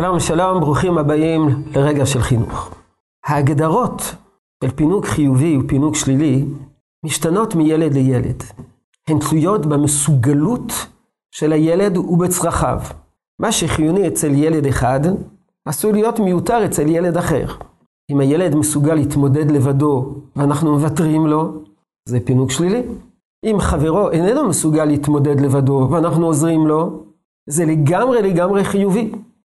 [0.00, 2.74] שלום שלום, ברוכים הבאים לרגע של חינוך.
[3.26, 4.02] ההגדרות
[4.64, 6.44] של פינוק חיובי ופינוק שלילי
[7.04, 8.42] משתנות מילד לילד.
[9.08, 10.72] הן תלויות במסוגלות
[11.30, 12.80] של הילד ובצרכיו.
[13.38, 15.00] מה שחיוני אצל ילד אחד,
[15.64, 17.46] עשוי להיות מיותר אצל ילד אחר.
[18.10, 21.52] אם הילד מסוגל להתמודד לבדו ואנחנו מוותרים לו,
[22.08, 22.82] זה פינוק שלילי.
[23.44, 27.02] אם חברו איננו מסוגל להתמודד לבדו ואנחנו עוזרים לו,
[27.48, 29.12] זה לגמרי לגמרי חיובי.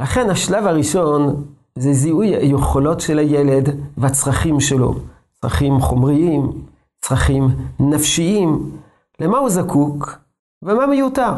[0.00, 1.44] לכן השלב הראשון
[1.74, 4.94] זה זיהוי היכולות של הילד והצרכים שלו.
[5.40, 6.52] צרכים חומריים,
[7.00, 7.48] צרכים
[7.80, 8.70] נפשיים,
[9.20, 10.18] למה הוא זקוק
[10.62, 11.32] ומה מיותר.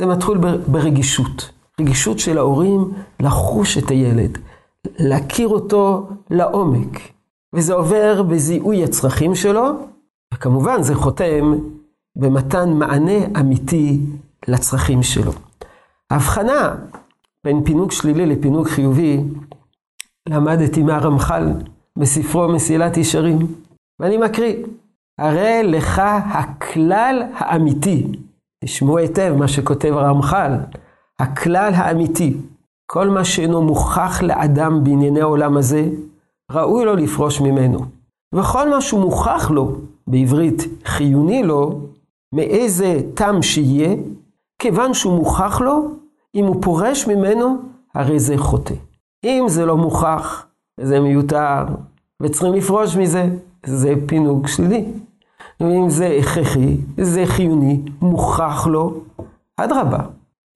[0.00, 1.50] זה מתחיל ברגישות.
[1.80, 4.38] רגישות של ההורים לחוש את הילד,
[4.98, 6.98] להכיר אותו לעומק.
[7.54, 9.72] וזה עובר בזיהוי הצרכים שלו,
[10.34, 11.58] וכמובן זה חותם
[12.16, 14.00] במתן מענה אמיתי
[14.48, 15.32] לצרכים שלו.
[16.10, 16.74] ההבחנה
[17.44, 19.20] בין פינוק שלילי לפינוק חיובי,
[20.28, 21.52] למדתי מהרמח"ל
[21.98, 23.38] בספרו מסילת ישרים,
[24.00, 24.64] ואני מקריא,
[25.18, 28.06] הרי לך הכלל האמיתי,
[28.64, 30.52] תשמעו היטב מה שכותב הרמח"ל,
[31.18, 32.36] הכלל האמיתי,
[32.90, 35.88] כל מה שאינו מוכח לאדם בענייני העולם הזה,
[36.52, 37.78] ראוי לו לפרוש ממנו.
[38.34, 41.80] וכל מה שהוא מוכח לו, בעברית חיוני לו,
[42.34, 43.96] מאיזה טעם שיהיה,
[44.58, 45.90] כיוון שהוא מוכח לו,
[46.34, 47.56] אם הוא פורש ממנו,
[47.94, 48.74] הרי זה חוטא.
[49.24, 50.46] אם זה לא מוכח,
[50.80, 51.64] זה מיותר,
[52.22, 53.28] וצריכים לפרוש מזה,
[53.66, 54.84] זה פינוק שלילי.
[55.60, 59.00] ואם זה הכרחי, זה חיוני, מוכח לו,
[59.56, 60.00] אדרבה.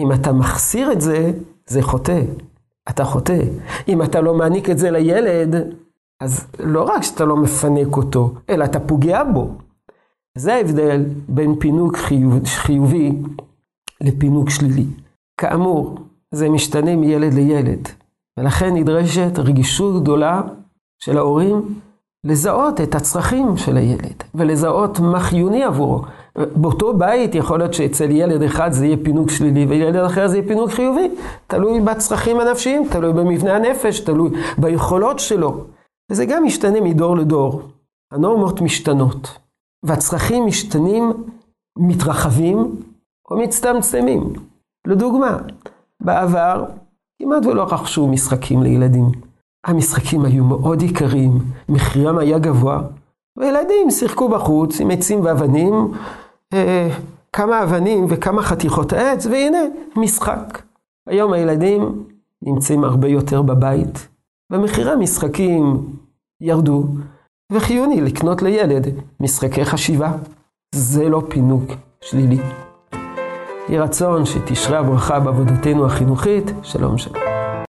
[0.00, 1.32] אם אתה מחסיר את זה,
[1.66, 2.22] זה חוטא.
[2.88, 3.42] אתה חוטא.
[3.88, 5.54] אם אתה לא מעניק את זה לילד,
[6.20, 9.50] אז לא רק שאתה לא מפנק אותו, אלא אתה פוגע בו.
[10.38, 13.12] זה ההבדל בין פינוק חיוב, חיובי
[14.00, 14.86] לפינוק שלילי.
[15.40, 15.98] כאמור,
[16.34, 17.88] זה משתנה מילד לילד,
[18.38, 20.42] ולכן נדרשת רגישות גדולה
[21.02, 21.80] של ההורים
[22.24, 26.02] לזהות את הצרכים של הילד, ולזהות מה חיוני עבורו.
[26.36, 30.48] באותו בית יכול להיות שאצל ילד אחד זה יהיה פינוק שלילי, וילד אחר זה יהיה
[30.48, 31.10] פינוק חיובי.
[31.46, 35.64] תלוי בצרכים הנפשיים, תלוי במבנה הנפש, תלוי ביכולות שלו.
[36.10, 37.62] וזה גם משתנה מדור לדור.
[38.12, 39.38] הנורמות משתנות,
[39.84, 41.12] והצרכים משתנים,
[41.78, 42.76] מתרחבים
[43.30, 44.49] או מצטמצמים.
[44.90, 45.38] לדוגמה,
[46.00, 46.64] בעבר
[47.22, 49.04] כמעט ולא רכשו משחקים לילדים.
[49.66, 52.82] המשחקים היו מאוד יקרים, מחירם היה גבוה,
[53.38, 55.92] וילדים שיחקו בחוץ עם עצים ואבנים,
[56.52, 56.88] אה,
[57.32, 59.58] כמה אבנים וכמה חתיכות עץ, והנה,
[59.96, 60.62] משחק.
[61.08, 62.04] היום הילדים
[62.42, 64.08] נמצאים הרבה יותר בבית,
[64.52, 65.86] ומחירי המשחקים
[66.40, 66.84] ירדו,
[67.52, 68.86] וחיוני לקנות לילד
[69.20, 70.12] משחקי חשיבה.
[70.74, 71.70] זה לא פינוק
[72.00, 72.38] שלילי.
[73.68, 76.52] יהי רצון שתשרה הברכה בעבודתנו החינוכית.
[76.62, 77.39] שלום שלום.